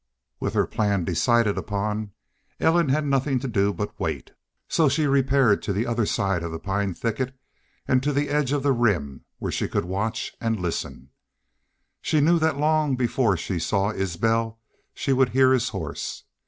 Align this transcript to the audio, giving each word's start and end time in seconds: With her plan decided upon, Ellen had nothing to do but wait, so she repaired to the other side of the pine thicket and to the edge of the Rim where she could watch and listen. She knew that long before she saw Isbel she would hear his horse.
With 0.39 0.55
her 0.55 0.65
plan 0.65 1.03
decided 1.03 1.59
upon, 1.59 2.09
Ellen 2.59 2.89
had 2.89 3.05
nothing 3.05 3.37
to 3.41 3.47
do 3.47 3.71
but 3.71 3.99
wait, 3.99 4.31
so 4.67 4.89
she 4.89 5.05
repaired 5.05 5.61
to 5.61 5.73
the 5.73 5.85
other 5.85 6.07
side 6.07 6.41
of 6.41 6.51
the 6.51 6.57
pine 6.57 6.95
thicket 6.95 7.35
and 7.87 8.01
to 8.01 8.11
the 8.11 8.29
edge 8.29 8.51
of 8.51 8.63
the 8.63 8.71
Rim 8.71 9.25
where 9.37 9.51
she 9.51 9.67
could 9.67 9.85
watch 9.85 10.33
and 10.41 10.59
listen. 10.59 11.11
She 12.01 12.19
knew 12.19 12.39
that 12.39 12.57
long 12.57 12.95
before 12.95 13.37
she 13.37 13.59
saw 13.59 13.91
Isbel 13.91 14.59
she 14.95 15.13
would 15.13 15.29
hear 15.29 15.53
his 15.53 15.69
horse. 15.69 16.23